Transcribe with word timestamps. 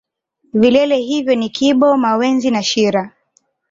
vilele 0.53 0.97
hivyo 0.97 1.35
ni 1.35 1.49
kibo 1.49 1.97
mawenzi 1.97 2.51
na 2.51 2.63
shira 2.63 3.11